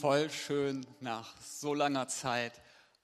[0.00, 2.52] voll schön nach so langer Zeit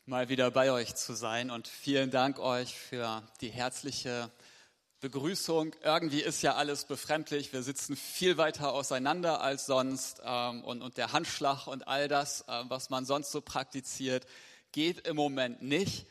[0.06, 4.30] mal wieder bei euch zu sein und vielen Dank euch für die herzliche
[5.00, 5.74] Begrüßung.
[5.82, 7.52] Irgendwie ist ja alles befremdlich.
[7.52, 12.42] Wir sitzen viel weiter auseinander als sonst ähm, und, und der Handschlag und all das,
[12.42, 14.24] äh, was man sonst so praktiziert,
[14.70, 16.06] geht im Moment nicht.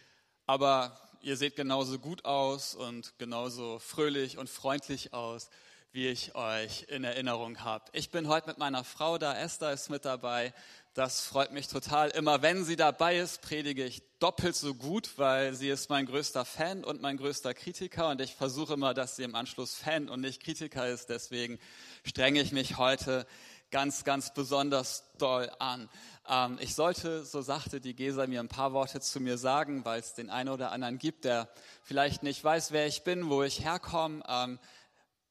[0.48, 5.50] Aber ihr seht genauso gut aus und genauso fröhlich und freundlich aus
[5.94, 7.86] wie ich euch in Erinnerung habe.
[7.94, 10.52] Ich bin heute mit meiner Frau da, Esther ist mit dabei.
[10.96, 12.10] Das freut mich total.
[12.10, 16.46] Immer wenn sie dabei ist, predige ich doppelt so gut, weil sie ist mein größter
[16.46, 20.22] Fan und mein größter Kritiker und ich versuche immer, dass sie im Anschluss Fan und
[20.22, 21.10] nicht Kritiker ist.
[21.10, 21.60] Deswegen
[22.04, 23.28] strenge ich mich heute
[23.70, 25.90] ganz, ganz besonders doll an.
[26.28, 30.00] Ähm, ich sollte, so sagte die Gesa mir ein paar Worte zu mir sagen, weil
[30.00, 31.50] es den einen oder anderen gibt, der
[31.84, 34.24] vielleicht nicht weiß, wer ich bin, wo ich herkomme.
[34.28, 34.58] Ähm,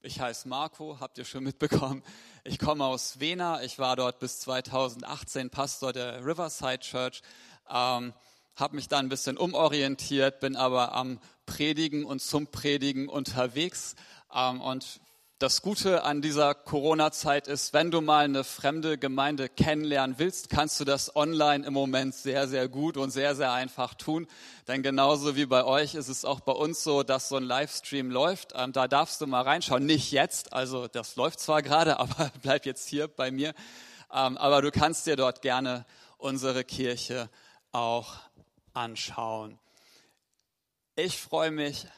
[0.04, 2.02] ich heiße Marco, habt ihr schon mitbekommen.
[2.44, 3.62] Ich komme aus Wena.
[3.62, 7.22] Ich war dort bis 2018 Pastor der Riverside Church.
[7.70, 8.12] Ähm,
[8.56, 13.94] habe mich dann ein bisschen umorientiert, bin aber am Predigen und zum Predigen unterwegs.
[14.34, 15.00] Ähm, und
[15.42, 20.78] das Gute an dieser Corona-Zeit ist, wenn du mal eine fremde Gemeinde kennenlernen willst, kannst
[20.78, 24.28] du das online im Moment sehr, sehr gut und sehr, sehr einfach tun.
[24.68, 28.12] Denn genauso wie bei euch ist es auch bei uns so, dass so ein Livestream
[28.12, 28.52] läuft.
[28.54, 29.84] Ähm, da darfst du mal reinschauen.
[29.84, 33.52] Nicht jetzt, also das läuft zwar gerade, aber bleib jetzt hier bei mir.
[34.12, 35.86] Ähm, aber du kannst dir dort gerne
[36.18, 37.28] unsere Kirche
[37.72, 38.14] auch
[38.74, 39.58] anschauen.
[40.94, 41.88] Ich freue mich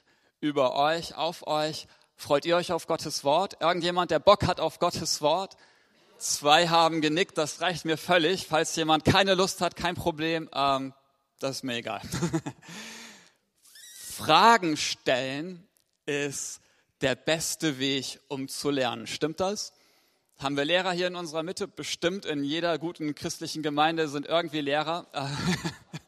[0.40, 1.86] über euch, auf euch
[2.24, 3.58] Freut ihr euch auf Gottes Wort?
[3.60, 5.58] Irgendjemand, der Bock hat auf Gottes Wort?
[6.16, 8.46] Zwei haben genickt, das reicht mir völlig.
[8.46, 10.94] Falls jemand keine Lust hat, kein Problem, ähm,
[11.38, 12.00] das ist mir egal.
[13.98, 15.68] Fragen stellen
[16.06, 16.62] ist
[17.02, 19.06] der beste Weg, um zu lernen.
[19.06, 19.74] Stimmt das?
[20.38, 21.68] Haben wir Lehrer hier in unserer Mitte?
[21.68, 25.06] Bestimmt in jeder guten christlichen Gemeinde sind irgendwie Lehrer.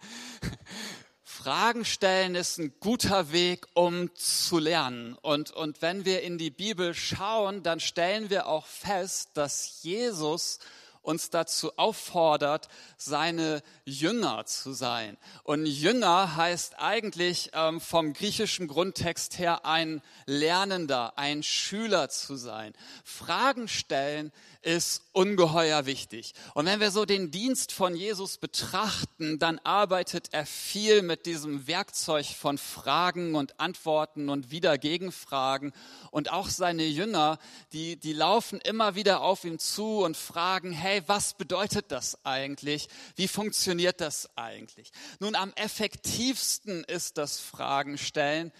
[1.46, 5.16] Fragen stellen ist ein guter Weg, um zu lernen.
[5.22, 10.58] Und, und wenn wir in die Bibel schauen, dann stellen wir auch fest, dass Jesus
[11.02, 12.66] uns dazu auffordert,
[12.96, 15.16] seine Jünger zu sein.
[15.44, 22.74] Und Jünger heißt eigentlich ähm, vom griechischen Grundtext her ein Lernender, ein Schüler zu sein.
[23.04, 24.32] Fragen stellen
[24.66, 26.34] ist ungeheuer wichtig.
[26.54, 31.68] Und wenn wir so den Dienst von Jesus betrachten, dann arbeitet er viel mit diesem
[31.68, 35.72] Werkzeug von Fragen und Antworten und wieder Gegenfragen.
[36.10, 37.38] Und auch seine Jünger,
[37.72, 42.88] die, die laufen immer wieder auf ihm zu und fragen, hey, was bedeutet das eigentlich?
[43.14, 44.90] Wie funktioniert das eigentlich?
[45.20, 48.50] Nun, am effektivsten ist das Fragen stellen,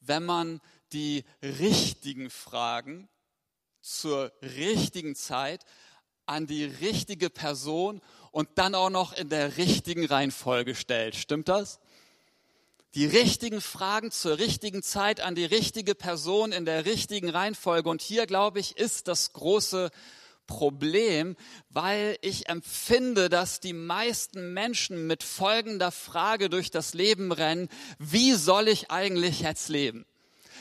[0.00, 0.60] wenn man
[0.92, 3.08] die richtigen Fragen
[3.82, 5.64] zur richtigen Zeit
[6.24, 8.00] an die richtige Person
[8.30, 11.16] und dann auch noch in der richtigen Reihenfolge stellt.
[11.16, 11.80] Stimmt das?
[12.94, 17.88] Die richtigen Fragen zur richtigen Zeit an die richtige Person in der richtigen Reihenfolge.
[17.88, 19.90] Und hier, glaube ich, ist das große
[20.46, 21.36] Problem,
[21.70, 27.68] weil ich empfinde, dass die meisten Menschen mit folgender Frage durch das Leben rennen,
[27.98, 30.04] wie soll ich eigentlich jetzt leben?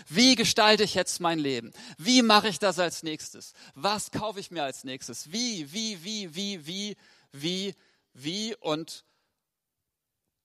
[0.07, 1.73] Wie gestalte ich jetzt mein Leben?
[1.97, 3.53] Wie mache ich das als nächstes?
[3.75, 5.31] Was kaufe ich mir als nächstes?
[5.31, 6.97] Wie, wie, wie, wie, wie,
[7.31, 7.75] wie,
[8.13, 8.56] wie?
[8.57, 9.06] Und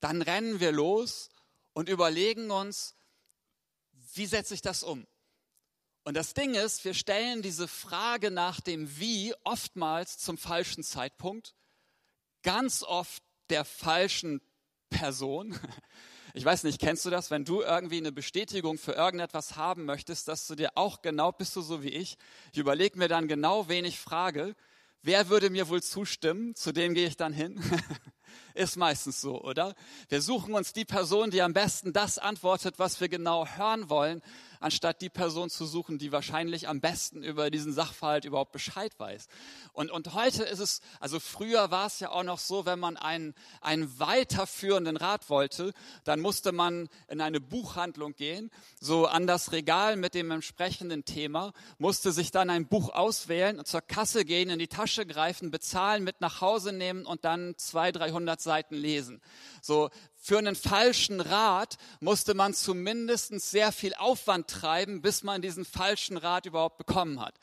[0.01, 1.31] dann rennen wir los
[1.73, 2.95] und überlegen uns,
[4.15, 5.07] wie setze ich das um?
[6.05, 11.55] Und das Ding ist, wir stellen diese Frage nach dem Wie oftmals zum falschen Zeitpunkt,
[12.43, 14.41] ganz oft der falschen
[14.89, 15.59] Person.
[16.37, 20.29] Ich weiß nicht, kennst du das, wenn du irgendwie eine Bestätigung für irgendetwas haben möchtest,
[20.29, 22.19] dass du dir auch genau, bist du so wie ich,
[22.53, 24.55] ich überlege mir dann genau, wen ich frage,
[25.01, 27.59] wer würde mir wohl zustimmen, zu dem gehe ich dann hin.
[28.55, 29.75] Ist meistens so, oder?
[30.09, 34.23] Wir suchen uns die Person, die am besten das antwortet, was wir genau hören wollen,
[34.61, 39.29] anstatt die Person zu suchen, die wahrscheinlich am besten über diesen Sachverhalt überhaupt Bescheid weiß.
[39.73, 42.97] Und, und heute ist es, also früher war es ja auch noch so, wenn man
[42.97, 45.73] einen, einen weiterführenden Rat wollte,
[46.05, 48.51] dann musste man in eine Buchhandlung gehen,
[48.81, 53.83] so an das Regal mit dem entsprechenden Thema, musste sich dann ein Buch auswählen, zur
[53.83, 58.26] Kasse gehen, in die Tasche greifen, bezahlen, mit nach Hause nehmen und dann zwei, dreihundert
[58.41, 59.21] Seiten lesen.
[59.63, 65.65] So, für einen falschen Rat musste man zumindest sehr viel Aufwand treiben, bis man diesen
[65.65, 67.35] falschen Rat überhaupt bekommen hat.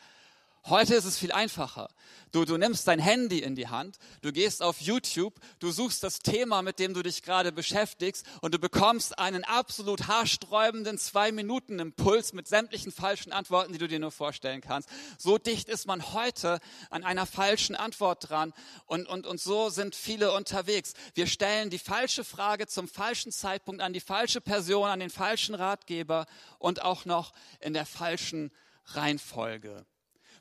[0.68, 1.89] Heute ist es viel einfacher.
[2.31, 6.19] Du, du nimmst dein Handy in die Hand, du gehst auf YouTube, du suchst das
[6.19, 12.48] Thema, mit dem du dich gerade beschäftigst und du bekommst einen absolut haarsträubenden Zwei-Minuten-Impuls mit
[12.48, 14.88] sämtlichen falschen Antworten, die du dir nur vorstellen kannst.
[15.18, 18.54] So dicht ist man heute an einer falschen Antwort dran
[18.86, 20.94] und, und, und so sind viele unterwegs.
[21.13, 25.56] Wir stellen die falsche Frage zum falschen Zeitpunkt an die falsche Person, an den falschen
[25.56, 26.25] Ratgeber
[26.57, 28.50] und auch noch in der falschen
[28.86, 29.86] Reihenfolge.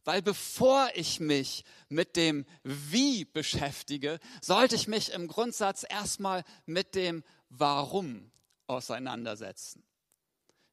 [0.04, 6.94] Weil bevor ich mich mit dem Wie beschäftige, sollte ich mich im Grundsatz erstmal mit
[6.94, 8.30] dem Warum
[8.66, 9.84] auseinandersetzen.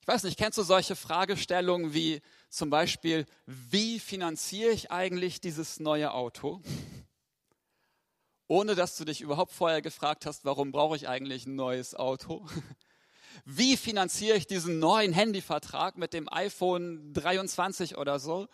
[0.01, 5.79] Ich weiß nicht, kennst du solche Fragestellungen wie zum Beispiel, wie finanziere ich eigentlich dieses
[5.79, 6.61] neue Auto?
[8.47, 12.47] Ohne dass du dich überhaupt vorher gefragt hast, warum brauche ich eigentlich ein neues Auto?
[13.45, 18.47] Wie finanziere ich diesen neuen Handyvertrag mit dem iPhone 23 oder so?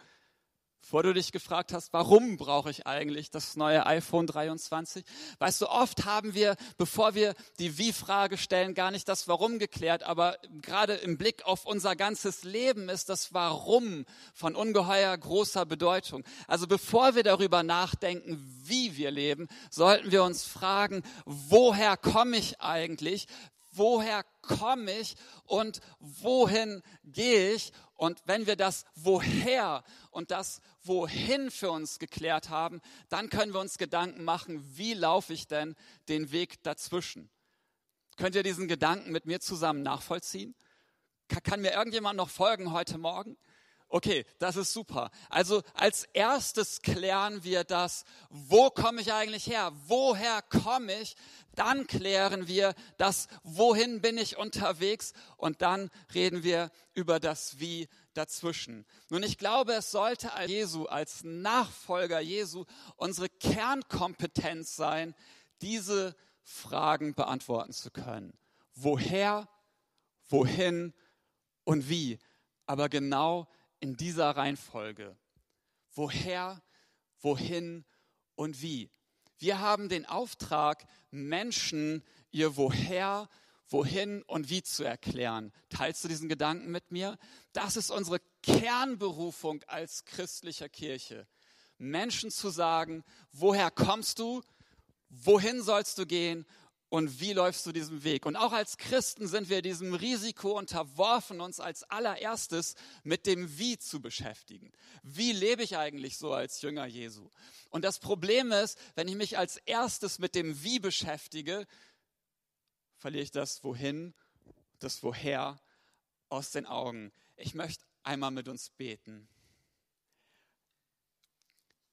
[0.86, 5.04] Bevor du dich gefragt hast, warum brauche ich eigentlich das neue iPhone 23?
[5.40, 10.04] Weißt du, oft haben wir, bevor wir die Wie-Frage stellen, gar nicht das Warum geklärt,
[10.04, 14.06] aber gerade im Blick auf unser ganzes Leben ist das Warum
[14.36, 16.24] von ungeheuer großer Bedeutung.
[16.46, 22.62] Also bevor wir darüber nachdenken, wie wir leben, sollten wir uns fragen, woher komme ich
[22.62, 23.26] eigentlich?
[23.78, 25.16] woher komme ich
[25.46, 27.72] und wohin gehe ich?
[27.96, 33.62] Und wenn wir das Woher und das Wohin für uns geklärt haben, dann können wir
[33.62, 35.76] uns Gedanken machen, wie laufe ich denn
[36.10, 37.30] den Weg dazwischen?
[38.18, 40.56] Könnt ihr diesen Gedanken mit mir zusammen nachvollziehen?
[41.44, 43.38] Kann mir irgendjemand noch folgen heute Morgen?
[43.88, 45.12] Okay, das ist super.
[45.30, 49.72] Also als erstes klären wir das, wo komme ich eigentlich her?
[49.88, 51.16] Woher komme ich?
[51.54, 55.14] Dann klären wir das, wohin bin ich unterwegs?
[55.38, 58.86] Und dann reden wir über das Wie dazwischen.
[59.10, 62.66] Nun, ich glaube, es sollte als Jesu, als Nachfolger Jesu,
[62.96, 65.16] unsere Kernkompetenz sein,
[65.62, 68.38] diese Fragen beantworten zu können.
[68.74, 69.48] Woher,
[70.28, 70.94] wohin
[71.64, 72.20] und wie?
[72.66, 73.48] Aber genau
[73.86, 75.16] in dieser Reihenfolge.
[75.94, 76.60] Woher,
[77.20, 77.86] wohin
[78.34, 78.90] und wie.
[79.38, 83.30] Wir haben den Auftrag, Menschen ihr Woher,
[83.68, 85.54] wohin und wie zu erklären.
[85.70, 87.20] Teilst du diesen Gedanken mit mir?
[87.54, 91.28] Das ist unsere Kernberufung als christlicher Kirche.
[91.78, 93.04] Menschen zu sagen,
[93.34, 94.42] woher kommst du,
[95.10, 96.48] wohin sollst du gehen
[96.96, 98.26] und wie läufst du diesen Weg?
[98.26, 103.78] Und auch als Christen sind wir diesem Risiko unterworfen, uns als allererstes mit dem Wie
[103.78, 104.72] zu beschäftigen.
[105.04, 107.30] Wie lebe ich eigentlich so als Jünger Jesu?
[107.70, 111.68] Und das Problem ist, wenn ich mich als erstes mit dem Wie beschäftige,
[112.96, 114.14] verliere ich das Wohin,
[114.80, 115.60] das Woher
[116.30, 117.12] aus den Augen.
[117.36, 119.28] Ich möchte einmal mit uns beten.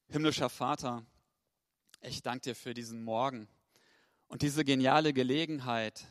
[0.07, 1.05] Himmlischer Vater,
[2.03, 3.49] ich danke dir für diesen Morgen.
[4.33, 6.07] Und diese geniale Gelegenheit,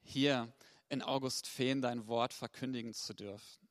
[0.00, 0.50] hier
[0.88, 3.68] in August Feen dein Wort verkündigen zu dürfen.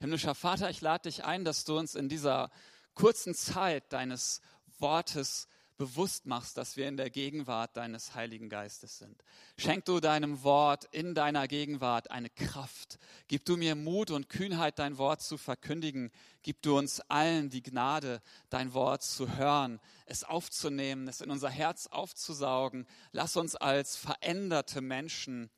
[0.00, 2.50] Himmlischer Vater, ich lade dich ein, dass du uns in dieser
[2.94, 4.40] kurzen Zeit deines
[4.78, 5.46] Wortes
[5.76, 9.24] bewusst machst, dass wir in der Gegenwart deines Heiligen Geistes sind.
[9.58, 12.98] Schenk du deinem Wort in deiner Gegenwart eine Kraft.
[13.26, 16.10] Gib du mir Mut und Kühnheit, dein Wort zu verkündigen.
[16.42, 21.50] Gib du uns allen die Gnade, dein Wort zu hören, es aufzunehmen, es in unser
[21.50, 22.86] Herz aufzusaugen.
[23.12, 25.50] Lass uns als veränderte Menschen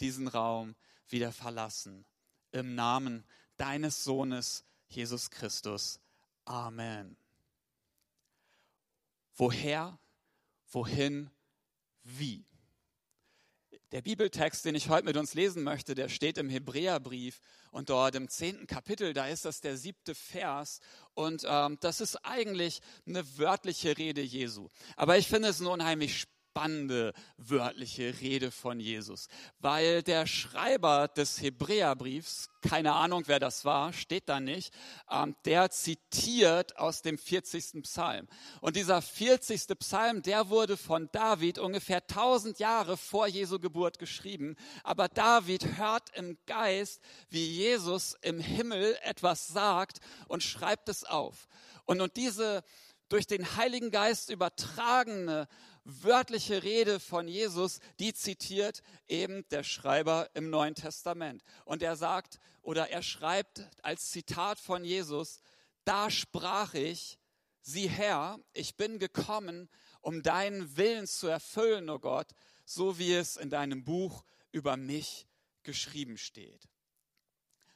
[0.00, 0.76] diesen Raum
[1.08, 2.04] wieder verlassen.
[2.52, 3.24] Im Namen
[3.56, 6.00] deines Sohnes, Jesus Christus.
[6.44, 7.16] Amen.
[9.36, 9.98] Woher,
[10.70, 11.30] wohin,
[12.02, 12.44] wie?
[13.90, 18.14] Der Bibeltext, den ich heute mit uns lesen möchte, der steht im Hebräerbrief und dort
[18.14, 20.80] im zehnten Kapitel, da ist das der siebte Vers
[21.14, 24.68] und ähm, das ist eigentlich eine wörtliche Rede Jesu.
[24.96, 29.26] Aber ich finde es nur unheimlich spannend spannende wörtliche Rede von Jesus,
[29.58, 34.72] weil der Schreiber des Hebräerbriefs, keine Ahnung wer das war, steht da nicht,
[35.10, 37.82] ähm, der zitiert aus dem 40.
[37.82, 38.28] Psalm.
[38.60, 39.66] Und dieser 40.
[39.80, 44.54] Psalm, der wurde von David ungefähr 1000 Jahre vor Jesu Geburt geschrieben.
[44.84, 51.48] Aber David hört im Geist, wie Jesus im Himmel etwas sagt und schreibt es auf.
[51.84, 52.62] Und, und diese
[53.08, 55.46] durch den Heiligen Geist übertragene
[55.84, 61.44] wörtliche Rede von Jesus, die zitiert eben der Schreiber im Neuen Testament.
[61.64, 65.40] Und er sagt oder er schreibt als Zitat von Jesus,
[65.84, 67.18] da sprach ich,
[67.60, 69.68] sieh her, ich bin gekommen,
[70.00, 72.28] um deinen Willen zu erfüllen, o oh Gott,
[72.64, 75.26] so wie es in deinem Buch über mich
[75.62, 76.68] geschrieben steht.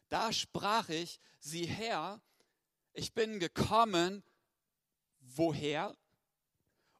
[0.08, 2.22] Da sprach ich, sieh her,
[2.92, 4.24] ich bin gekommen,
[5.20, 5.96] woher?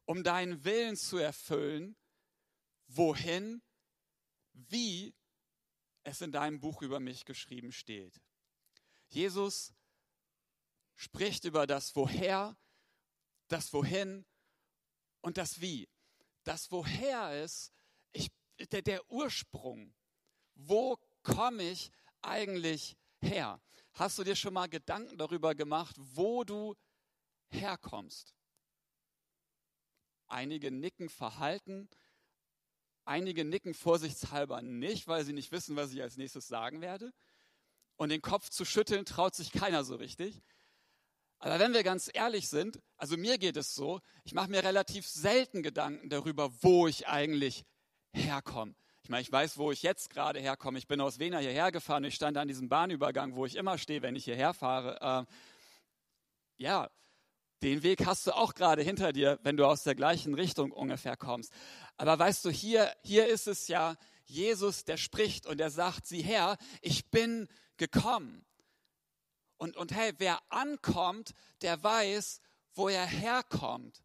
[0.09, 1.95] Um deinen Willen zu erfüllen.
[2.87, 3.61] Wohin?
[4.53, 5.13] Wie
[6.01, 8.19] es in deinem Buch über mich geschrieben steht.
[9.09, 9.71] Jesus
[10.95, 12.57] spricht über das Woher,
[13.49, 14.25] das Wohin
[15.21, 15.87] und das Wie.
[16.43, 17.71] Das Woher ist
[18.11, 18.31] ich,
[18.71, 19.93] der, der Ursprung.
[20.55, 21.91] Wo komme ich
[22.23, 23.61] eigentlich her?
[23.93, 26.75] Hast du dir schon mal Gedanken darüber gemacht, wo du
[27.49, 28.33] herkommst?
[30.29, 31.89] Einige nicken verhalten,
[33.05, 37.11] einige nicken vorsichtshalber nicht, weil sie nicht wissen, was ich als nächstes sagen werde.
[37.97, 40.41] Und den Kopf zu schütteln traut sich keiner so richtig.
[41.39, 45.07] Aber wenn wir ganz ehrlich sind, also mir geht es so, ich mache mir relativ
[45.07, 47.65] selten Gedanken darüber, wo ich eigentlich
[48.11, 48.75] herkomme.
[49.03, 50.77] Ich meine, ich weiß, wo ich jetzt gerade herkomme.
[50.77, 52.03] Ich bin aus Wiener hierher gefahren.
[52.03, 54.99] Ich stand an diesem Bahnübergang, wo ich immer stehe, wenn ich hierher fahre.
[55.01, 55.27] Ähm,
[56.57, 56.89] ja,
[57.61, 61.17] den Weg hast du auch gerade hinter dir, wenn du aus der gleichen Richtung ungefähr
[61.17, 61.51] kommst.
[61.97, 66.21] Aber weißt du, hier, hier ist es ja Jesus, der spricht und der sagt, sieh
[66.21, 67.47] her, ich bin
[67.77, 68.45] gekommen.
[69.57, 72.39] Und, und hey, wer ankommt, der weiß,
[72.75, 74.03] wo er herkommt.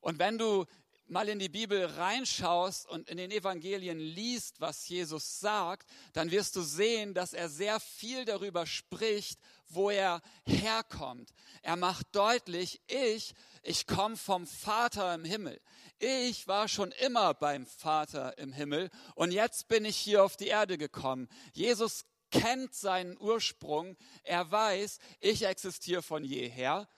[0.00, 0.66] Und wenn du
[1.06, 6.56] mal in die Bibel reinschaust und in den Evangelien liest, was Jesus sagt, dann wirst
[6.56, 9.38] du sehen, dass er sehr viel darüber spricht,
[9.74, 11.32] wo er herkommt.
[11.62, 15.60] Er macht deutlich, ich, ich komme vom Vater im Himmel.
[15.98, 20.48] Ich war schon immer beim Vater im Himmel und jetzt bin ich hier auf die
[20.48, 21.28] Erde gekommen.
[21.52, 23.96] Jesus kennt seinen Ursprung.
[24.24, 26.88] Er weiß, ich existiere von jeher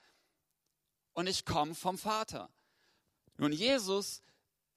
[1.13, 2.49] und ich komme vom Vater.
[3.37, 4.21] Nun, Jesus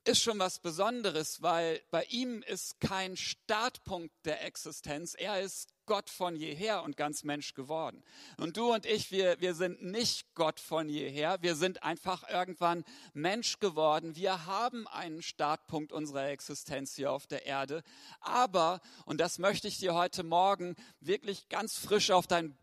[0.08, 5.14] ist schon was Besonderes, weil bei ihm ist kein Startpunkt der Existenz.
[5.14, 8.02] Er ist Gott von jeher und ganz Mensch geworden.
[8.38, 11.42] Und du und ich, wir, wir sind nicht Gott von jeher.
[11.42, 14.16] Wir sind einfach irgendwann Mensch geworden.
[14.16, 17.82] Wir haben einen Startpunkt unserer Existenz hier auf der Erde.
[18.20, 22.56] Aber, und das möchte ich dir heute Morgen wirklich ganz frisch auf dein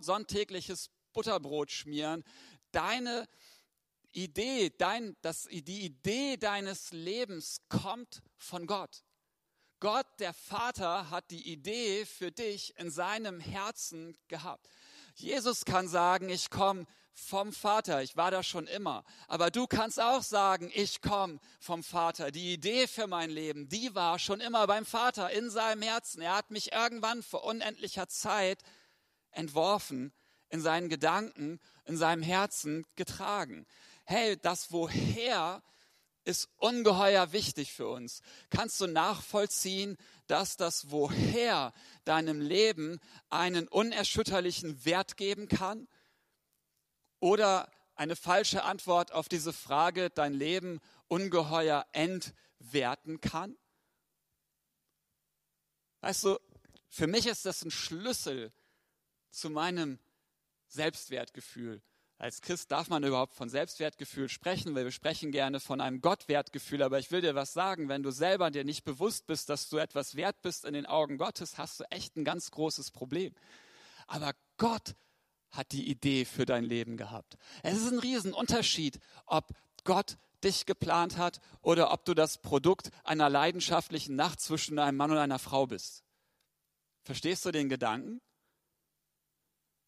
[0.00, 2.24] sonntägliches Butterbrot schmieren,
[2.72, 3.28] deine
[4.24, 9.04] Idee, dein, das, die Idee deines Lebens kommt von Gott.
[9.80, 14.68] Gott, der Vater, hat die Idee für dich in seinem Herzen gehabt.
[15.14, 19.04] Jesus kann sagen, ich komme vom Vater, ich war da schon immer.
[19.26, 22.30] Aber du kannst auch sagen, ich komme vom Vater.
[22.30, 26.22] Die Idee für mein Leben, die war schon immer beim Vater in seinem Herzen.
[26.22, 28.62] Er hat mich irgendwann vor unendlicher Zeit
[29.32, 30.12] entworfen,
[30.48, 33.66] in seinen Gedanken, in seinem Herzen getragen
[34.08, 35.62] hey, das Woher
[36.24, 38.22] ist ungeheuer wichtig für uns.
[38.48, 41.74] Kannst du nachvollziehen, dass das Woher
[42.04, 45.88] deinem Leben einen unerschütterlichen Wert geben kann?
[47.20, 53.58] Oder eine falsche Antwort auf diese Frage dein Leben ungeheuer entwerten kann?
[56.00, 56.38] Weißt du,
[56.88, 58.52] für mich ist das ein Schlüssel
[59.30, 59.98] zu meinem
[60.68, 61.82] Selbstwertgefühl.
[62.20, 66.82] Als Christ darf man überhaupt von Selbstwertgefühl sprechen, weil wir sprechen gerne von einem Gottwertgefühl.
[66.82, 69.76] Aber ich will dir was sagen, wenn du selber dir nicht bewusst bist, dass du
[69.76, 73.32] etwas wert bist in den Augen Gottes, hast du echt ein ganz großes Problem.
[74.08, 74.96] Aber Gott
[75.52, 77.38] hat die Idee für dein Leben gehabt.
[77.62, 79.52] Es ist ein Riesenunterschied, ob
[79.84, 85.12] Gott dich geplant hat oder ob du das Produkt einer leidenschaftlichen Nacht zwischen einem Mann
[85.12, 86.02] und einer Frau bist.
[87.04, 88.20] Verstehst du den Gedanken?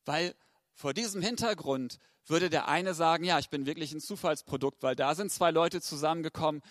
[0.05, 0.35] Weil
[0.75, 1.99] vor diesem Hintergrund
[2.31, 5.81] würde der eine sagen, ja, ich bin wirklich ein Zufallsprodukt, weil da sind zwei Leute
[5.81, 6.63] zusammengekommen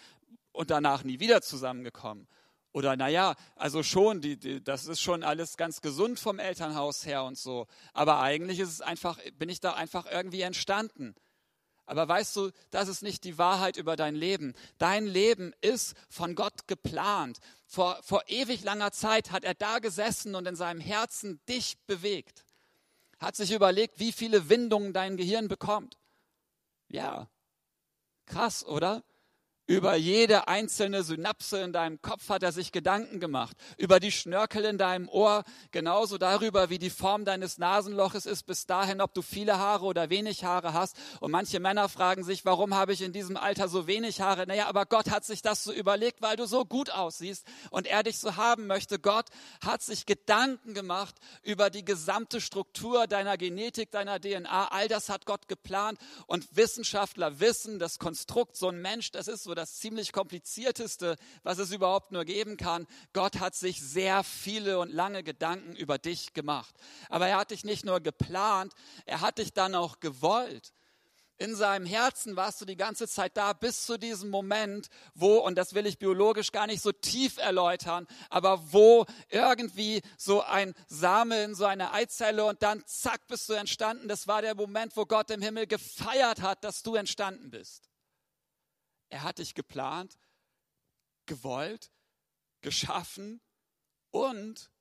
[0.51, 2.27] und danach nie wieder zusammengekommen.
[2.71, 7.23] Oder naja, also schon, die, die, das ist schon alles ganz gesund vom Elternhaus her
[7.23, 7.67] und so.
[7.93, 11.15] Aber eigentlich ist es einfach, bin ich da einfach irgendwie entstanden.
[11.87, 14.53] Aber weißt du, das ist nicht die Wahrheit über dein Leben.
[14.77, 17.39] Dein Leben ist von Gott geplant.
[17.65, 22.45] Vor, vor ewig langer Zeit hat er da gesessen und in seinem Herzen dich bewegt
[23.19, 25.97] hat sich überlegt, wie viele Windungen dein Gehirn bekommt.
[26.87, 27.29] Ja,
[28.25, 29.03] krass, oder?
[29.69, 33.55] Über jede einzelne Synapse in deinem Kopf hat er sich Gedanken gemacht.
[33.77, 38.65] Über die Schnörkel in deinem Ohr, genauso darüber, wie die Form deines Nasenloches ist, bis
[38.65, 40.97] dahin, ob du viele Haare oder wenig Haare hast.
[41.19, 44.47] Und manche Männer fragen sich, warum habe ich in diesem Alter so wenig Haare?
[44.47, 48.01] Naja, aber Gott hat sich das so überlegt, weil du so gut aussiehst und er
[48.01, 48.97] dich so haben möchte.
[48.97, 49.27] Gott
[49.63, 54.69] hat sich Gedanken gemacht über die gesamte Struktur deiner Genetik, deiner DNA.
[54.69, 59.43] All das hat Gott geplant und Wissenschaftler wissen, das Konstrukt, so ein Mensch, das ist
[59.43, 62.87] so das ziemlich komplizierteste, was es überhaupt nur geben kann.
[63.13, 66.75] Gott hat sich sehr viele und lange Gedanken über dich gemacht.
[67.09, 68.73] Aber er hat dich nicht nur geplant,
[69.05, 70.73] er hat dich dann auch gewollt
[71.39, 75.55] in seinem Herzen warst du die ganze Zeit da bis zu diesem Moment, wo, und
[75.55, 81.43] das will ich biologisch gar nicht so tief erläutern, aber wo irgendwie so ein Same
[81.43, 84.09] in so eine Eizelle und dann zack bist du entstanden.
[84.09, 87.88] Das war der Moment, wo Gott im Himmel gefeiert hat, dass du entstanden bist.
[89.09, 90.17] Er hat dich geplant,
[91.25, 91.91] gewollt,
[92.61, 93.41] geschaffen
[94.11, 94.71] und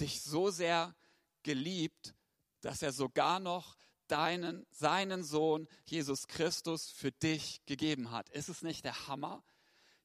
[0.00, 0.94] dich so sehr
[1.42, 2.14] geliebt,
[2.60, 3.76] dass er sogar noch
[4.08, 8.28] deinen, seinen Sohn Jesus Christus für dich gegeben hat.
[8.30, 9.44] Ist es nicht der Hammer?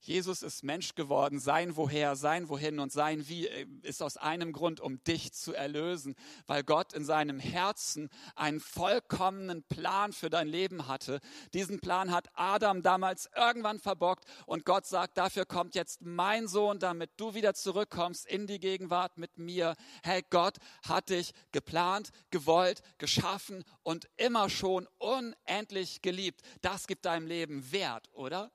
[0.02, 3.48] Jesus ist Mensch geworden, sein Woher, sein Wohin und sein Wie
[3.82, 6.16] ist aus einem Grund, um dich zu erlösen,
[6.48, 11.20] weil Gott in seinem Herzen einen vollkommenen Plan für dein Leben hatte.
[11.54, 16.80] Diesen Plan hat Adam damals irgendwann verbockt und Gott sagt, dafür kommt jetzt mein Sohn,
[16.80, 19.76] damit du wieder zurückkommst in die Gegenwart mit mir.
[20.02, 26.42] Hey, Gott hat dich geplant, gewollt, geschaffen und immer schon unendlich geliebt.
[26.62, 28.50] Das gibt deinem Leben Wert, oder?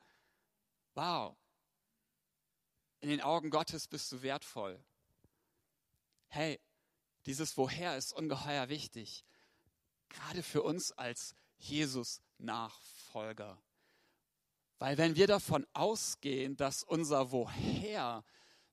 [0.94, 1.36] Wow.
[3.00, 4.82] In den Augen Gottes bist du wertvoll.
[6.28, 6.60] Hey,
[7.26, 9.24] dieses Woher ist ungeheuer wichtig.
[10.08, 13.60] Gerade für uns als Jesus-Nachfolger.
[14.78, 18.24] Weil wenn wir davon ausgehen, dass unser Woher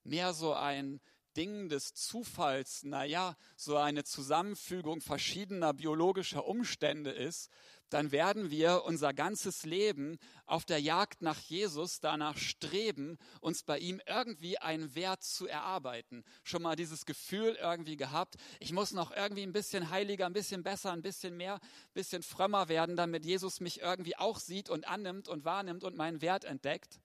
[0.04, 1.00] mehr so ein
[1.38, 7.50] Ding des Zufalls, naja, so eine Zusammenfügung verschiedener biologischer Umstände ist,
[7.92, 13.80] dann werden wir unser ganzes Leben auf der Jagd nach Jesus danach streben, uns bei
[13.80, 16.24] ihm irgendwie einen Wert zu erarbeiten.
[16.44, 20.64] Schon mal dieses Gefühl irgendwie gehabt, ich muss noch irgendwie ein bisschen heiliger, ein bisschen
[20.64, 24.88] besser, ein bisschen mehr, ein bisschen frömmer werden, damit Jesus mich irgendwie auch sieht und
[24.88, 27.02] annimmt und wahrnimmt und meinen Wert entdeckt.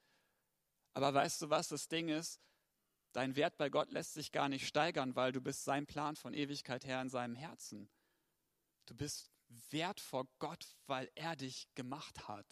[0.95, 2.40] Aber weißt du, was das Ding ist?
[3.12, 6.33] Dein Wert bei Gott lässt sich gar nicht steigern, weil du bist sein Plan von
[6.33, 7.88] Ewigkeit her in seinem Herzen.
[8.87, 9.33] Du bist
[9.71, 12.47] wert vor Gott, weil er dich gemacht hat.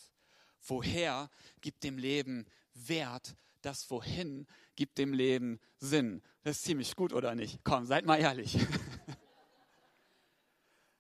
[0.61, 1.31] Woher
[1.61, 3.37] gibt dem Leben Wert?
[3.63, 4.47] Das Wohin
[4.77, 6.23] gibt dem Leben Sinn.
[6.43, 7.61] Das ist ziemlich gut, oder nicht?
[7.65, 8.59] Komm, seid mal ehrlich.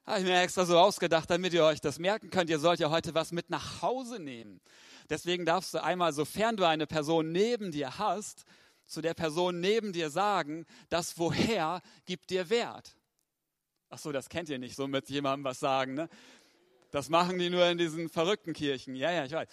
[0.06, 2.50] Habe ich mir extra so ausgedacht, damit ihr euch das merken könnt.
[2.50, 4.60] Ihr sollt ja heute was mit nach Hause nehmen.
[5.08, 8.44] Deswegen darfst du einmal, sofern du eine Person neben dir hast,
[8.86, 12.96] zu der Person neben dir sagen, das Woher gibt dir Wert.
[13.94, 15.94] Ach so, das kennt ihr nicht, so mit jemandem was sagen.
[15.94, 16.08] Ne?
[16.90, 18.96] Das machen die nur in diesen verrückten Kirchen.
[18.96, 19.48] Ja, ja, ich weiß.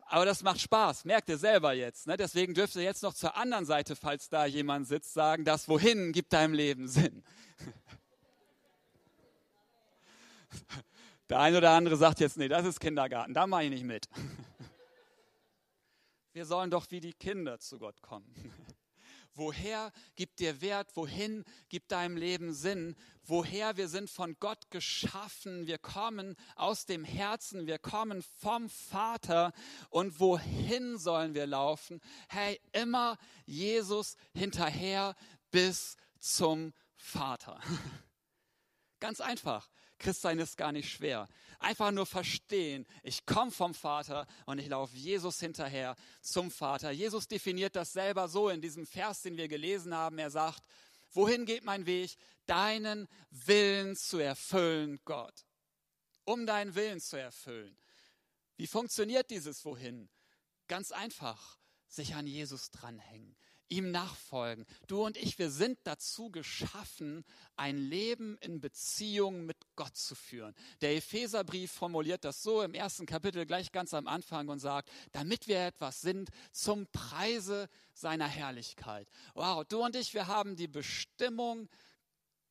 [0.00, 2.06] Aber das macht Spaß, merkt ihr selber jetzt.
[2.06, 2.18] Ne?
[2.18, 6.12] Deswegen dürft ihr jetzt noch zur anderen Seite, falls da jemand sitzt, sagen, das Wohin
[6.12, 7.24] gibt deinem Leben Sinn.
[11.30, 14.10] Der eine oder andere sagt jetzt, nee, das ist Kindergarten, da mache ich nicht mit.
[16.34, 18.30] Wir sollen doch wie die Kinder zu Gott kommen.
[19.34, 20.94] Woher gibt dir Wert?
[20.94, 22.94] Wohin gibt deinem Leben Sinn?
[23.24, 25.66] Woher wir sind von Gott geschaffen?
[25.66, 29.52] Wir kommen aus dem Herzen, wir kommen vom Vater.
[29.90, 32.00] Und wohin sollen wir laufen?
[32.28, 35.16] Hey, immer Jesus hinterher
[35.50, 37.60] bis zum Vater.
[39.00, 39.68] Ganz einfach.
[40.04, 41.28] Christsein ist gar nicht schwer.
[41.58, 46.90] Einfach nur verstehen, ich komme vom Vater und ich laufe Jesus hinterher zum Vater.
[46.90, 50.18] Jesus definiert das selber so in diesem Vers, den wir gelesen haben.
[50.18, 50.62] Er sagt,
[51.12, 52.16] wohin geht mein Weg?
[52.44, 55.46] Deinen Willen zu erfüllen, Gott.
[56.24, 57.76] Um deinen Willen zu erfüllen.
[58.56, 60.10] Wie funktioniert dieses Wohin?
[60.68, 63.36] Ganz einfach, sich an Jesus dranhängen
[63.68, 64.66] ihm nachfolgen.
[64.86, 67.24] Du und ich, wir sind dazu geschaffen,
[67.56, 70.54] ein Leben in Beziehung mit Gott zu führen.
[70.80, 75.48] Der Epheserbrief formuliert das so im ersten Kapitel gleich ganz am Anfang und sagt, damit
[75.48, 79.08] wir etwas sind zum Preise seiner Herrlichkeit.
[79.34, 81.68] Wow, du und ich, wir haben die Bestimmung,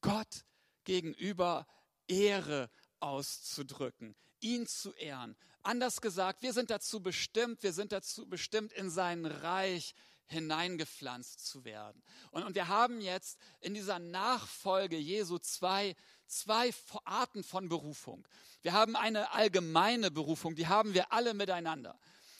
[0.01, 0.45] Gott
[0.83, 1.65] gegenüber
[2.07, 5.35] Ehre auszudrücken, ihn zu ehren.
[5.61, 9.95] Anders gesagt, wir sind dazu bestimmt, wir sind dazu bestimmt, in sein Reich
[10.33, 12.03] hineingepflanzt zu werden.
[12.31, 15.95] Und, und wir haben jetzt in dieser Nachfolge Jesu zwei,
[16.27, 16.71] zwei
[17.05, 18.27] Arten von Berufung.
[18.61, 21.97] Wir haben eine allgemeine Berufung, die haben wir alle miteinander.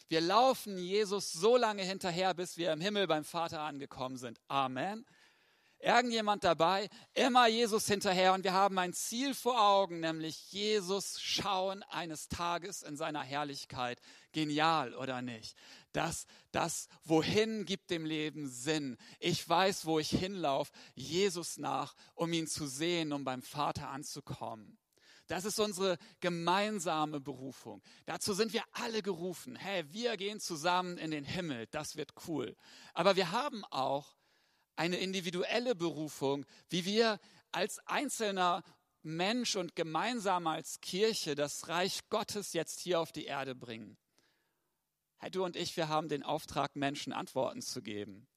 [0.10, 4.40] Wir laufen Jesus so lange hinterher, bis wir im Himmel beim Vater angekommen sind.
[4.48, 5.06] Amen
[5.84, 11.84] irgendjemand dabei, immer Jesus hinterher und wir haben ein Ziel vor Augen, nämlich Jesus schauen
[11.84, 14.00] eines Tages in seiner Herrlichkeit.
[14.32, 15.56] Genial oder nicht?
[15.92, 18.98] Das, das, wohin gibt dem Leben Sinn?
[19.20, 24.80] Ich weiß, wo ich hinlaufe, Jesus nach, um ihn zu sehen, um beim Vater anzukommen.
[25.28, 27.82] Das ist unsere gemeinsame Berufung.
[28.06, 29.56] Dazu sind wir alle gerufen.
[29.56, 31.68] Hey, wir gehen zusammen in den Himmel.
[31.72, 32.56] Das wird cool.
[32.94, 34.16] Aber wir haben auch
[34.76, 37.20] eine individuelle Berufung, wie wir
[37.52, 38.64] als einzelner
[39.04, 43.98] Mensch und gemeinsam als Kirche das Reich Gottes jetzt hier auf die Erde bringen.
[45.18, 48.28] Hey, du und ich, wir haben den Auftrag, Menschen Antworten zu geben.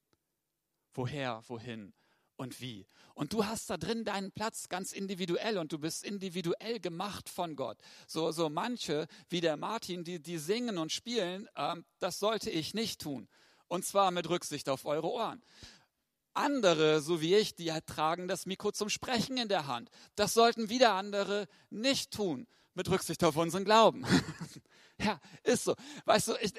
[0.92, 1.94] Woher, wohin
[2.37, 2.87] und wie.
[3.14, 7.57] Und du hast da drin deinen Platz ganz individuell und du bist individuell gemacht von
[7.57, 7.79] Gott.
[8.07, 12.75] So, so manche, wie der Martin, die, die singen und spielen, ähm, das sollte ich
[12.75, 13.29] nicht tun.
[13.68, 15.42] Und zwar mit Rücksicht auf eure Ohren.
[16.37, 19.90] Andere, so wie ich, die tragen das Mikro zum Sprechen in der Hand.
[20.14, 24.05] Das sollten wieder andere nicht tun, mit Rücksicht auf unseren Glauben.
[24.99, 25.75] ja, ist so.
[26.05, 26.53] Weißt du, ich,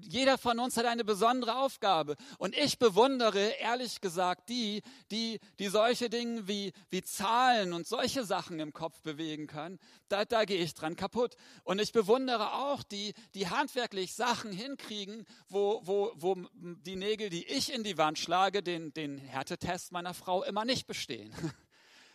[0.00, 2.16] jeder von uns hat eine besondere Aufgabe.
[2.38, 8.24] Und ich bewundere, ehrlich gesagt, die, die, die solche Dinge wie, wie Zahlen und solche
[8.24, 9.78] Sachen im Kopf bewegen können.
[10.08, 11.36] Da, da gehe ich dran kaputt.
[11.64, 17.46] Und ich bewundere auch die, die handwerklich Sachen hinkriegen, wo, wo, wo die Nägel, die
[17.46, 21.34] ich in die Wand schlage, den, den Härtetest meiner Frau immer nicht bestehen.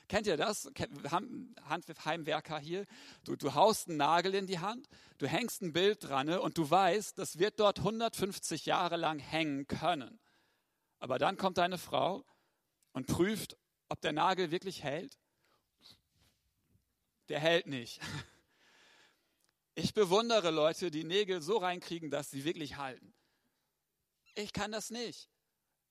[0.10, 0.68] Kennt ihr das?
[0.76, 1.56] Wir haben
[2.04, 2.88] Heimwerker hier.
[3.24, 6.58] Du, du haust einen Nagel in die Hand, du hängst ein Bild dran ne, und
[6.58, 10.20] du weißt, das wird dort 150 Jahre lang hängen können.
[10.98, 12.26] Aber dann kommt deine Frau
[12.92, 13.56] und prüft,
[13.88, 15.18] ob der Nagel wirklich hält.
[17.30, 18.02] Der hält nicht.
[19.76, 23.14] Ich bewundere Leute, die Nägel so reinkriegen, dass sie wirklich halten.
[24.36, 25.30] Ich kann das nicht.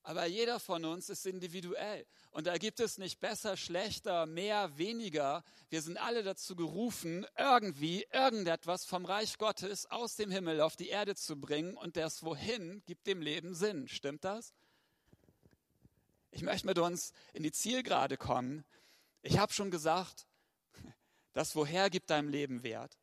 [0.09, 2.07] Aber jeder von uns ist individuell.
[2.31, 5.45] Und da gibt es nicht besser, schlechter, mehr, weniger.
[5.69, 10.89] Wir sind alle dazu gerufen, irgendwie irgendetwas vom Reich Gottes aus dem Himmel auf die
[10.89, 11.77] Erde zu bringen.
[11.77, 13.87] Und das Wohin gibt dem Leben Sinn.
[13.87, 14.55] Stimmt das?
[16.31, 18.65] Ich möchte mit uns in die Zielgerade kommen.
[19.21, 20.27] Ich habe schon gesagt,
[21.35, 22.97] das Woher gibt deinem Leben Wert.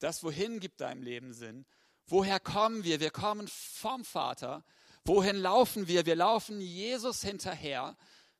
[0.00, 1.64] Das Wohin gibt deinem Leben Sinn.
[2.08, 2.98] Woher kommen wir?
[2.98, 4.64] Wir kommen vom Vater.
[5.04, 6.06] Wohin laufen wir?
[6.06, 7.96] Wir laufen Jesus hinterher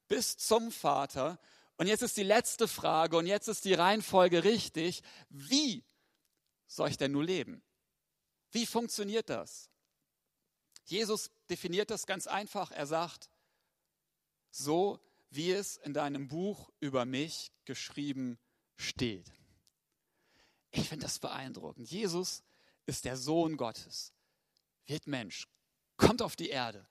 [0.08, 1.38] bis zum Vater.
[1.76, 5.02] Und jetzt ist die letzte Frage und jetzt ist die Reihenfolge richtig.
[5.30, 5.84] Wie
[6.66, 7.62] soll ich denn nur leben?
[8.50, 9.70] Wie funktioniert das?
[10.84, 12.70] Jesus definiert das ganz einfach.
[12.72, 13.30] Er sagt,
[14.50, 18.38] so wie es in deinem Buch über mich geschrieben
[18.76, 19.32] steht.
[20.72, 21.90] Ich finde das beeindruckend.
[21.90, 22.42] Jesus
[22.86, 24.12] ist der Sohn Gottes,
[24.86, 25.46] wird Mensch,
[26.00, 26.86] kommt auf die Erde.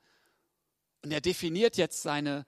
[1.04, 2.46] Und er definiert jetzt seine,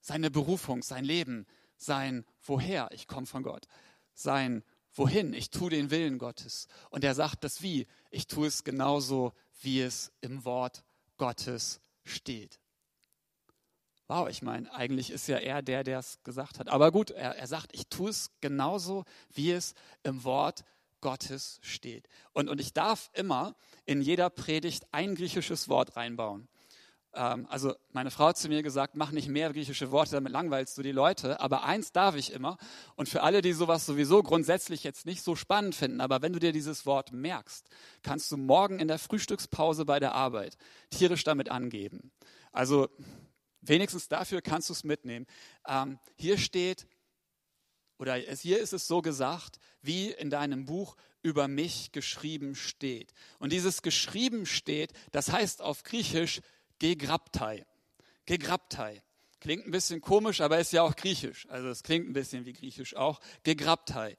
[0.00, 3.66] seine Berufung, sein Leben, sein Woher, ich komme von Gott,
[4.14, 6.68] sein Wohin, ich tue den Willen Gottes.
[6.90, 10.84] Und er sagt das Wie, ich tue es genauso, wie es im Wort
[11.16, 12.60] Gottes steht.
[14.08, 16.68] Wow, ich meine, eigentlich ist ja er der, der es gesagt hat.
[16.68, 20.64] Aber gut, er, er sagt, ich tue es genauso, wie es im Wort
[21.02, 22.08] Gottes steht.
[22.32, 26.48] Und, und ich darf immer in jeder Predigt ein griechisches Wort reinbauen.
[27.14, 30.78] Ähm, also meine Frau hat zu mir gesagt, mach nicht mehr griechische Worte, damit langweilst
[30.78, 31.40] du die Leute.
[31.40, 32.56] Aber eins darf ich immer.
[32.96, 36.38] Und für alle, die sowas sowieso grundsätzlich jetzt nicht so spannend finden, aber wenn du
[36.38, 37.68] dir dieses Wort merkst,
[38.02, 40.56] kannst du morgen in der Frühstückspause bei der Arbeit
[40.90, 42.12] tierisch damit angeben.
[42.52, 42.88] Also
[43.60, 45.26] wenigstens dafür kannst du es mitnehmen.
[45.66, 46.86] Ähm, hier steht,
[47.98, 53.12] oder hier ist es so gesagt, wie in deinem Buch über mich geschrieben steht.
[53.38, 56.40] Und dieses geschrieben steht, das heißt auf Griechisch
[56.78, 57.64] Gegraptai.
[58.26, 59.02] Gegraptai.
[59.40, 61.46] Klingt ein bisschen komisch, aber ist ja auch griechisch.
[61.48, 63.20] Also es klingt ein bisschen wie griechisch auch.
[63.42, 64.16] Gegraptai.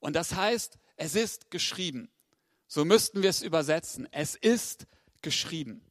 [0.00, 2.10] Und das heißt, es ist geschrieben.
[2.68, 4.08] So müssten wir es übersetzen.
[4.12, 4.86] Es ist
[5.22, 5.85] geschrieben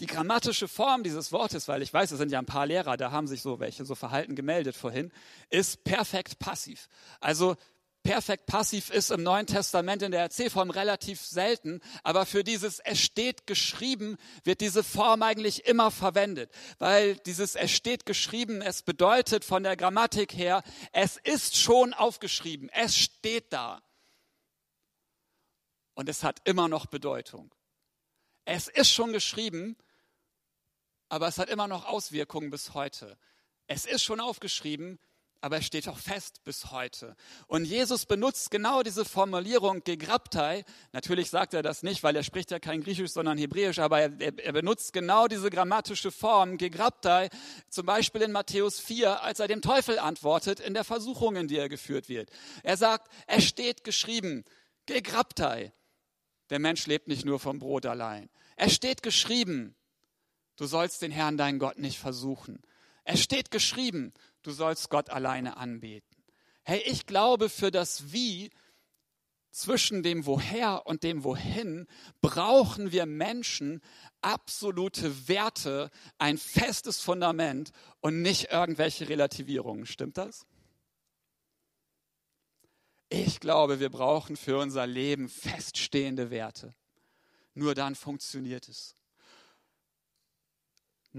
[0.00, 3.10] die grammatische Form dieses Wortes, weil ich weiß, es sind ja ein paar Lehrer, da
[3.10, 5.10] haben sich so welche so Verhalten gemeldet vorhin,
[5.50, 6.88] ist perfekt passiv.
[7.20, 7.56] Also
[8.04, 13.00] perfekt passiv ist im Neuen Testament in der RC-Form relativ selten, aber für dieses es
[13.00, 19.44] steht geschrieben wird diese Form eigentlich immer verwendet, weil dieses es steht geschrieben, es bedeutet
[19.44, 23.82] von der Grammatik her, es ist schon aufgeschrieben, es steht da.
[25.94, 27.52] Und es hat immer noch Bedeutung.
[28.44, 29.76] Es ist schon geschrieben
[31.08, 33.18] aber es hat immer noch Auswirkungen bis heute.
[33.66, 34.98] Es ist schon aufgeschrieben,
[35.40, 37.14] aber es steht auch fest bis heute.
[37.46, 40.64] Und Jesus benutzt genau diese Formulierung Gegraptai.
[40.92, 44.38] Natürlich sagt er das nicht, weil er spricht ja kein Griechisch, sondern Hebräisch, aber er,
[44.38, 47.28] er benutzt genau diese grammatische Form Gegraptai,
[47.68, 51.58] zum Beispiel in Matthäus 4, als er dem Teufel antwortet in der Versuchung, in die
[51.58, 52.30] er geführt wird.
[52.64, 54.44] Er sagt, es steht geschrieben,
[54.86, 55.72] Gegraptai.
[56.50, 58.30] Der Mensch lebt nicht nur vom Brot allein.
[58.56, 59.76] Es steht geschrieben,
[60.58, 62.60] Du sollst den Herrn, deinen Gott, nicht versuchen.
[63.04, 66.22] Es steht geschrieben, du sollst Gott alleine anbeten.
[66.64, 68.50] Hey, ich glaube, für das Wie
[69.52, 71.86] zwischen dem Woher und dem Wohin
[72.20, 73.80] brauchen wir Menschen
[74.20, 79.86] absolute Werte, ein festes Fundament und nicht irgendwelche Relativierungen.
[79.86, 80.44] Stimmt das?
[83.08, 86.74] Ich glaube, wir brauchen für unser Leben feststehende Werte.
[87.54, 88.97] Nur dann funktioniert es.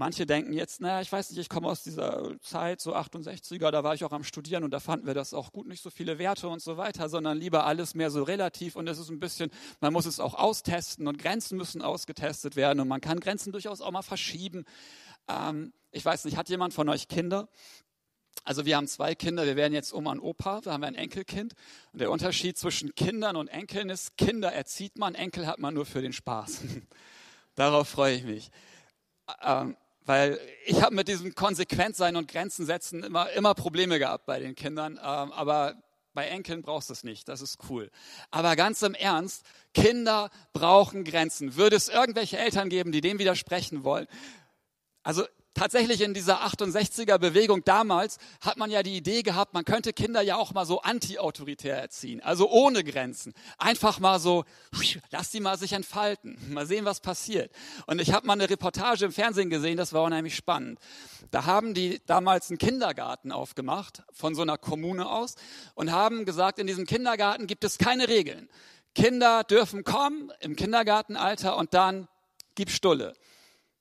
[0.00, 3.84] Manche denken jetzt, naja, ich weiß nicht, ich komme aus dieser Zeit, so 68er, da
[3.84, 6.18] war ich auch am Studieren und da fanden wir das auch gut, nicht so viele
[6.18, 9.50] Werte und so weiter, sondern lieber alles mehr so relativ und es ist ein bisschen,
[9.82, 13.82] man muss es auch austesten und Grenzen müssen ausgetestet werden und man kann Grenzen durchaus
[13.82, 14.64] auch mal verschieben.
[15.28, 17.50] Ähm, ich weiß nicht, hat jemand von euch Kinder?
[18.44, 21.52] Also wir haben zwei Kinder, wir werden jetzt Oma und Opa, wir haben ein Enkelkind.
[21.92, 25.84] Und der Unterschied zwischen Kindern und Enkeln ist, Kinder erzieht man, Enkel hat man nur
[25.84, 26.62] für den Spaß.
[27.54, 28.50] Darauf freue ich mich.
[29.42, 34.40] Ähm, weil ich habe mit diesem Konsequentsein und Grenzen setzen immer, immer Probleme gehabt bei
[34.40, 34.94] den Kindern.
[34.94, 35.74] Ähm, aber
[36.12, 37.90] bei Enkeln brauchst du es nicht, das ist cool.
[38.30, 41.56] Aber ganz im Ernst, Kinder brauchen Grenzen.
[41.56, 44.06] Würde es irgendwelche Eltern geben, die dem widersprechen wollen?
[45.02, 45.24] Also
[45.60, 50.22] tatsächlich in dieser 68er Bewegung damals hat man ja die Idee gehabt, man könnte Kinder
[50.22, 53.34] ja auch mal so anti-autoritär erziehen, also ohne Grenzen.
[53.58, 54.46] Einfach mal so,
[55.10, 57.52] lass die mal sich entfalten, mal sehen, was passiert.
[57.86, 60.78] Und ich habe mal eine Reportage im Fernsehen gesehen, das war unheimlich spannend.
[61.30, 65.34] Da haben die damals einen Kindergarten aufgemacht, von so einer Kommune aus,
[65.74, 68.48] und haben gesagt, in diesem Kindergarten gibt es keine Regeln.
[68.94, 72.08] Kinder dürfen kommen im Kindergartenalter und dann
[72.54, 73.12] gib Stulle.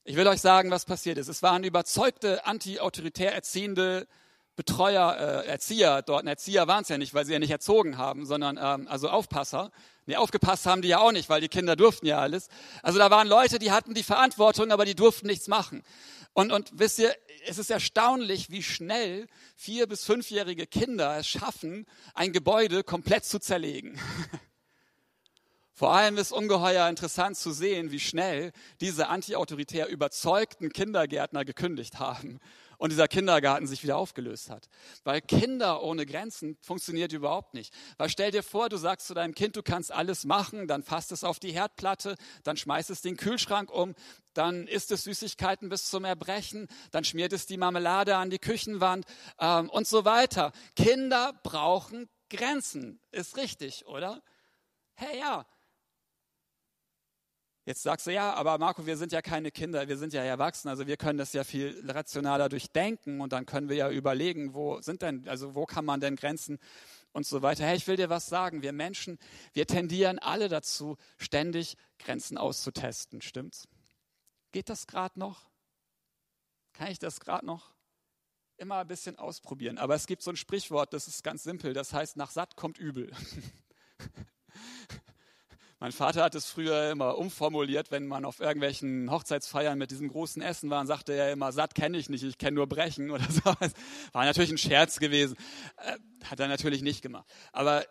[0.03, 1.27] Ich will euch sagen, was passiert ist.
[1.27, 4.07] Es waren überzeugte, anti-autoritär erziehende
[4.55, 6.25] Betreuer, äh, Erzieher dort.
[6.25, 9.71] Erzieher waren es ja nicht, weil sie ja nicht erzogen haben, sondern ähm, also Aufpasser.
[10.05, 12.47] Nee, aufgepasst haben die ja auch nicht, weil die Kinder durften ja alles.
[12.81, 15.83] Also da waren Leute, die hatten die Verantwortung, aber die durften nichts machen.
[16.33, 17.15] Und, und wisst ihr,
[17.47, 23.39] es ist erstaunlich, wie schnell vier- bis fünfjährige Kinder es schaffen, ein Gebäude komplett zu
[23.39, 23.99] zerlegen.
[25.79, 32.41] Vor allem ist ungeheuer interessant zu sehen, wie schnell diese antiautoritär überzeugten Kindergärtner gekündigt haben
[32.77, 34.67] und dieser Kindergarten sich wieder aufgelöst hat.
[35.05, 37.73] Weil Kinder ohne Grenzen funktioniert überhaupt nicht.
[37.97, 41.13] Weil stell dir vor, du sagst zu deinem Kind, du kannst alles machen, dann fasst
[41.13, 43.95] es auf die Herdplatte, dann schmeißt es den Kühlschrank um,
[44.33, 49.05] dann isst es Süßigkeiten bis zum Erbrechen, dann schmiert es die Marmelade an die Küchenwand
[49.39, 50.51] ähm, und so weiter.
[50.75, 52.99] Kinder brauchen Grenzen.
[53.11, 54.21] Ist richtig, oder?
[54.95, 55.45] Hey ja,
[57.69, 60.71] Jetzt sagst du, ja, aber Marco, wir sind ja keine Kinder, wir sind ja Erwachsene,
[60.71, 64.81] also wir können das ja viel rationaler durchdenken und dann können wir ja überlegen, wo
[64.81, 66.57] sind denn, also wo kann man denn Grenzen
[67.11, 67.67] und so weiter.
[67.67, 69.19] Hey, ich will dir was sagen, wir Menschen,
[69.53, 73.67] wir tendieren alle dazu, ständig Grenzen auszutesten, stimmt's?
[74.51, 75.47] Geht das gerade noch?
[76.73, 77.75] Kann ich das gerade noch?
[78.57, 79.77] Immer ein bisschen ausprobieren.
[79.77, 82.79] Aber es gibt so ein Sprichwort, das ist ganz simpel, das heißt, nach satt kommt
[82.79, 83.11] übel.
[85.81, 90.41] Mein Vater hat es früher immer umformuliert, wenn man auf irgendwelchen Hochzeitsfeiern mit diesem großen
[90.41, 93.25] Essen war, und sagte er immer, satt kenne ich nicht, ich kenne nur Brechen oder
[93.31, 93.45] so.
[93.45, 95.37] War natürlich ein Scherz gewesen.
[95.77, 97.25] Äh, hat er natürlich nicht gemacht.
[97.53, 97.85] Aber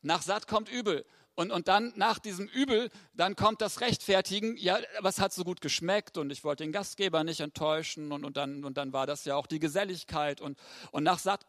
[0.00, 1.04] nach satt kommt übel.
[1.34, 5.60] Und, und dann nach diesem Übel, dann kommt das Rechtfertigen, ja, was hat so gut
[5.60, 9.24] geschmeckt und ich wollte den Gastgeber nicht enttäuschen und, und, dann, und dann war das
[9.24, 10.56] ja auch die Geselligkeit und,
[10.92, 11.44] und nach satt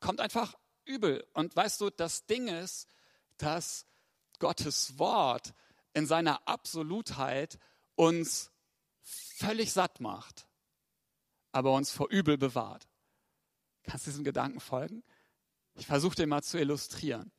[0.00, 1.24] kommt einfach übel.
[1.34, 2.88] Und weißt du, das Ding ist,
[3.36, 3.87] dass
[4.38, 5.54] Gottes Wort
[5.94, 7.58] in seiner Absolutheit
[7.94, 8.50] uns
[9.02, 10.46] völlig satt macht,
[11.52, 12.88] aber uns vor Übel bewahrt.
[13.84, 15.02] Kannst du diesem Gedanken folgen?
[15.74, 17.32] Ich versuche den mal zu illustrieren.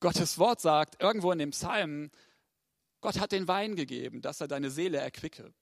[0.00, 2.10] Gottes Wort sagt irgendwo in dem Psalm,
[3.00, 5.54] Gott hat den Wein gegeben, dass er deine Seele erquicke.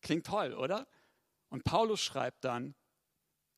[0.00, 0.86] Klingt toll, oder?
[1.48, 2.74] Und Paulus schreibt dann,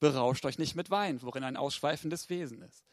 [0.00, 2.84] berauscht euch nicht mit Wein, worin ein ausschweifendes Wesen ist.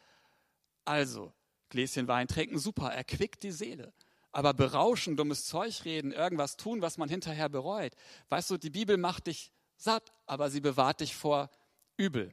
[0.86, 1.34] Also,
[1.72, 3.92] Gläschen Wein trinken, super, erquickt die Seele.
[4.32, 7.94] Aber berauschen, dummes Zeug reden, irgendwas tun, was man hinterher bereut.
[8.30, 11.50] Weißt du, die Bibel macht dich satt, aber sie bewahrt dich vor
[11.98, 12.32] Übel.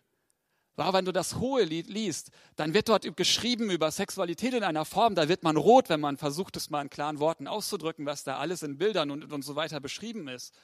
[0.76, 4.84] Wow, wenn du das hohe Lied liest, dann wird dort geschrieben über Sexualität in einer
[4.84, 8.22] Form, da wird man rot, wenn man versucht, es mal in klaren Worten auszudrücken, was
[8.22, 10.54] da alles in Bildern und, und so weiter beschrieben ist.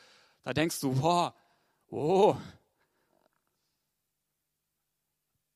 [0.45, 1.35] Da denkst du, boah,
[1.89, 2.37] oh.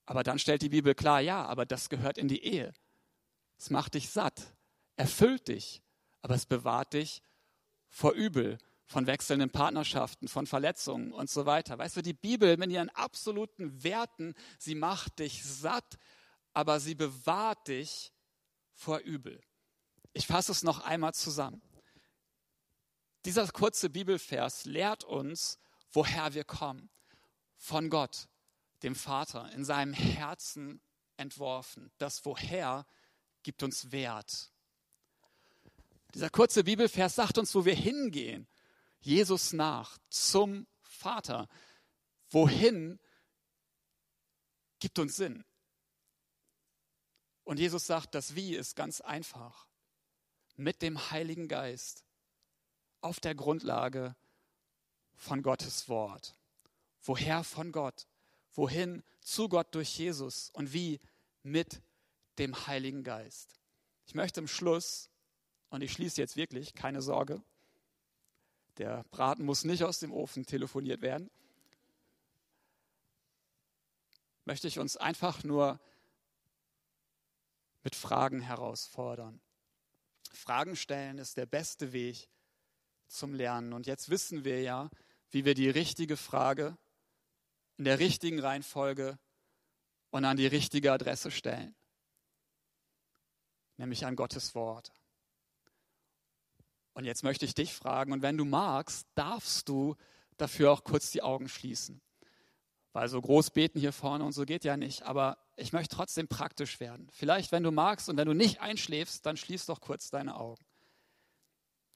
[0.06, 2.72] Aber dann stellt die Bibel klar, ja, aber das gehört in die Ehe.
[3.58, 4.54] Es macht dich satt,
[4.96, 5.82] erfüllt dich,
[6.22, 7.22] aber es bewahrt dich
[7.88, 11.76] vor Übel, von wechselnden Partnerschaften, von Verletzungen und so weiter.
[11.76, 15.98] Weißt du, die Bibel mit ihren absoluten Werten, sie macht dich satt,
[16.54, 18.12] aber sie bewahrt dich
[18.72, 19.42] vor Übel.
[20.14, 21.60] Ich fasse es noch einmal zusammen.
[23.24, 25.58] Dieser kurze Bibelvers lehrt uns,
[25.92, 26.88] woher wir kommen.
[27.56, 28.28] Von Gott,
[28.82, 30.80] dem Vater, in seinem Herzen
[31.16, 31.90] entworfen.
[31.98, 32.86] Das Woher
[33.42, 34.50] gibt uns Wert.
[36.14, 38.48] Dieser kurze Bibelvers sagt uns, wo wir hingehen.
[39.00, 41.48] Jesus nach, zum Vater.
[42.30, 42.98] Wohin
[44.80, 45.44] gibt uns Sinn.
[47.44, 49.66] Und Jesus sagt, das Wie ist ganz einfach.
[50.56, 52.04] Mit dem Heiligen Geist
[53.00, 54.16] auf der Grundlage
[55.14, 56.36] von Gottes Wort.
[57.02, 58.06] Woher von Gott?
[58.52, 60.50] Wohin zu Gott durch Jesus?
[60.50, 61.00] Und wie?
[61.42, 61.80] Mit
[62.38, 63.58] dem Heiligen Geist.
[64.06, 65.10] Ich möchte im Schluss,
[65.70, 67.42] und ich schließe jetzt wirklich, keine Sorge,
[68.78, 71.30] der Braten muss nicht aus dem Ofen telefoniert werden,
[74.44, 75.78] möchte ich uns einfach nur
[77.82, 79.40] mit Fragen herausfordern.
[80.32, 82.28] Fragen stellen ist der beste Weg
[83.08, 83.72] zum Lernen.
[83.72, 84.90] Und jetzt wissen wir ja,
[85.30, 86.76] wie wir die richtige Frage
[87.76, 89.18] in der richtigen Reihenfolge
[90.10, 91.74] und an die richtige Adresse stellen,
[93.78, 94.92] nämlich an Gottes Wort.
[96.92, 99.96] Und jetzt möchte ich dich fragen, und wenn du magst, darfst du
[100.36, 102.00] dafür auch kurz die Augen schließen.
[102.92, 106.26] Weil so groß beten hier vorne und so geht ja nicht, aber ich möchte trotzdem
[106.26, 107.08] praktisch werden.
[107.12, 110.64] Vielleicht, wenn du magst und wenn du nicht einschläfst, dann schließ doch kurz deine Augen.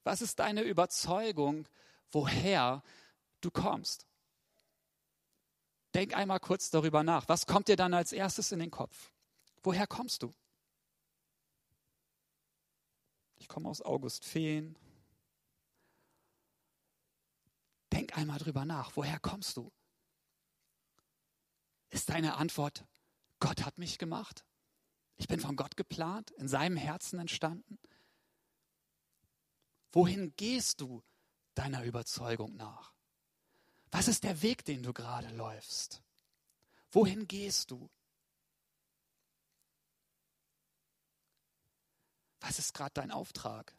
[0.04, 1.66] Was ist deine Überzeugung,
[2.10, 2.82] woher
[3.40, 4.06] du kommst?
[5.94, 7.28] Denk einmal kurz darüber nach.
[7.28, 9.10] Was kommt dir dann als erstes in den Kopf?
[9.62, 10.34] Woher kommst du?
[13.42, 14.78] Ich komme aus Augustfehn.
[17.92, 18.92] Denk einmal drüber nach.
[18.94, 19.72] Woher kommst du?
[21.90, 22.86] Ist deine Antwort,
[23.40, 24.44] Gott hat mich gemacht?
[25.16, 27.80] Ich bin von Gott geplant, in seinem Herzen entstanden?
[29.90, 31.02] Wohin gehst du
[31.56, 32.94] deiner Überzeugung nach?
[33.90, 36.00] Was ist der Weg, den du gerade läufst?
[36.92, 37.90] Wohin gehst du?
[42.42, 43.72] Was ist gerade dein Auftrag?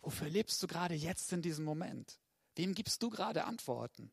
[0.00, 2.18] Wofür lebst du gerade jetzt in diesem Moment?
[2.54, 4.12] Wem gibst du gerade Antworten?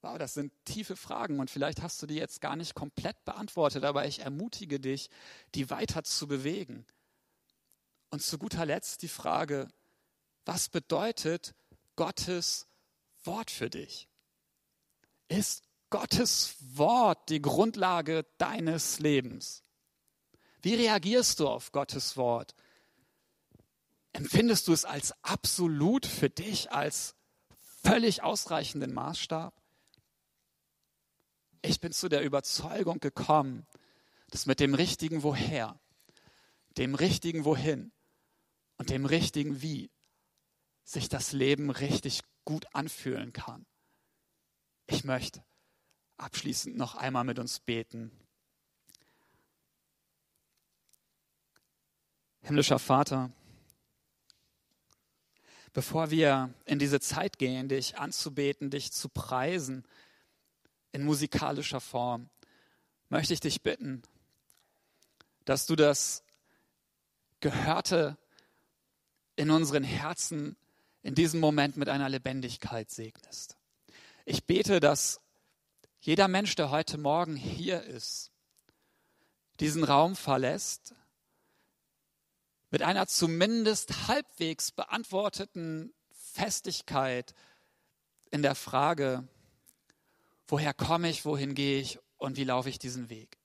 [0.00, 3.84] Wow, das sind tiefe Fragen und vielleicht hast du die jetzt gar nicht komplett beantwortet,
[3.84, 5.10] aber ich ermutige dich,
[5.54, 6.86] die weiter zu bewegen.
[8.10, 9.68] Und zu guter Letzt die Frage,
[10.44, 11.54] was bedeutet
[11.94, 12.66] Gottes
[13.24, 14.08] Wort für dich?
[15.28, 19.62] Ist Gottes Wort die Grundlage deines Lebens?
[20.60, 22.54] Wie reagierst du auf Gottes Wort?
[24.12, 27.14] Empfindest du es als absolut für dich, als
[27.82, 29.54] völlig ausreichenden Maßstab?
[31.62, 33.66] Ich bin zu der Überzeugung gekommen,
[34.30, 35.78] dass mit dem richtigen Woher,
[36.76, 37.92] dem richtigen Wohin
[38.76, 39.90] und dem richtigen Wie
[40.84, 43.66] sich das Leben richtig gut anfühlen kann.
[44.86, 45.44] Ich möchte
[46.18, 48.10] abschließend noch einmal mit uns beten.
[52.42, 53.30] Himmlischer Vater,
[55.72, 59.84] bevor wir in diese Zeit gehen, dich anzubeten, dich zu preisen,
[60.92, 62.28] in musikalischer Form,
[63.08, 64.02] möchte ich dich bitten,
[65.44, 66.22] dass du das
[67.40, 68.16] Gehörte
[69.36, 70.56] in unseren Herzen
[71.02, 73.56] in diesem Moment mit einer Lebendigkeit segnest.
[74.24, 75.20] Ich bete, dass
[76.00, 78.30] jeder Mensch, der heute Morgen hier ist,
[79.60, 80.94] diesen Raum verlässt
[82.70, 87.34] mit einer zumindest halbwegs beantworteten Festigkeit
[88.30, 89.26] in der Frage,
[90.46, 93.38] woher komme ich, wohin gehe ich und wie laufe ich diesen Weg.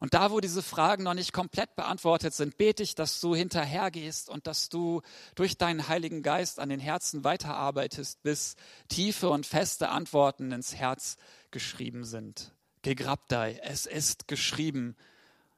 [0.00, 4.28] Und da, wo diese Fragen noch nicht komplett beantwortet sind, bete ich, dass du hinterhergehst
[4.28, 5.00] und dass du
[5.34, 8.56] durch deinen Heiligen Geist an den Herzen weiterarbeitest, bis
[8.88, 11.16] tiefe und feste Antworten ins Herz
[11.54, 12.52] geschrieben sind.
[12.82, 14.94] Gegrabdei, es ist geschrieben,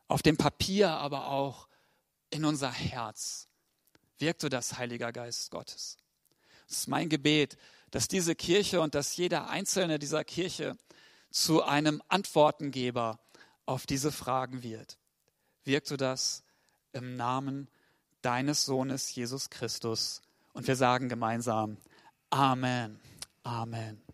[0.06, 1.66] auf dem Papier, aber auch
[2.30, 3.48] in unser Herz.
[4.18, 5.96] Wirkt du das, Heiliger Geist Gottes.
[6.68, 7.56] Es ist mein Gebet,
[7.90, 10.76] dass diese Kirche und dass jeder Einzelne dieser Kirche
[11.30, 13.18] zu einem Antwortengeber
[13.64, 14.98] auf diese Fragen wird.
[15.64, 16.44] Wirkt du das
[16.92, 17.68] im Namen
[18.22, 20.22] deines Sohnes Jesus Christus?
[20.52, 21.78] Und wir sagen gemeinsam
[22.30, 23.00] Amen.
[23.42, 24.05] Amen.